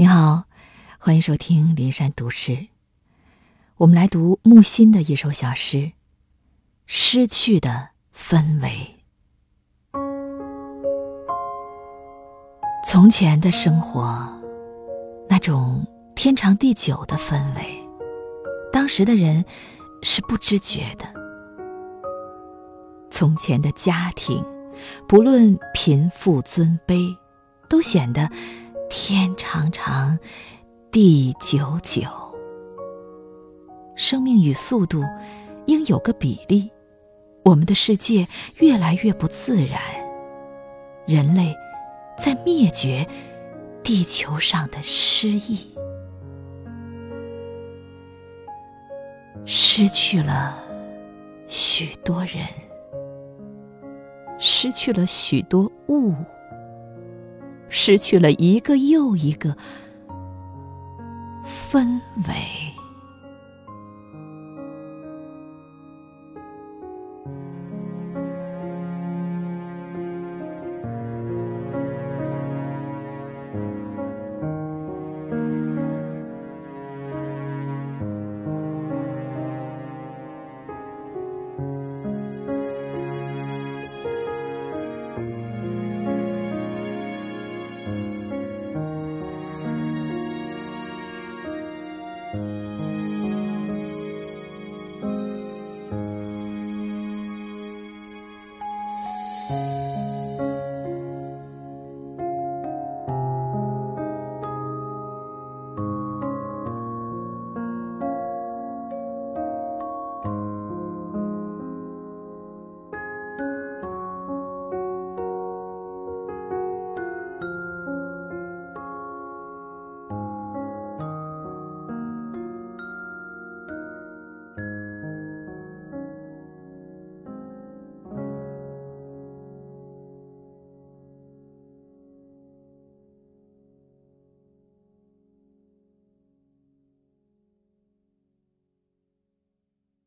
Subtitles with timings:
[0.00, 0.44] 你好，
[0.98, 2.52] 欢迎收听《林山读诗》。
[3.76, 5.76] 我们来读木心的一首小诗
[6.86, 8.96] 《失去的氛围》。
[12.82, 14.26] 从前的生活，
[15.28, 15.86] 那种
[16.16, 17.86] 天长地久的氛围，
[18.72, 19.44] 当时的人
[20.02, 21.04] 是不知觉的。
[23.10, 24.42] 从前的家庭，
[25.06, 27.14] 不论贫富尊卑，
[27.68, 28.26] 都显得。
[28.90, 30.18] 天长长，
[30.90, 32.02] 地久久。
[33.94, 35.00] 生命与速度
[35.66, 36.68] 应有个比例。
[37.44, 39.80] 我们的世界越来越不自然，
[41.06, 41.54] 人类
[42.18, 43.06] 在灭绝
[43.84, 45.72] 地球上的诗意，
[49.46, 50.58] 失去了
[51.46, 52.44] 许多人，
[54.36, 56.12] 失去了许多物。
[57.70, 59.56] 失去了一个又一个
[61.72, 62.79] 氛围。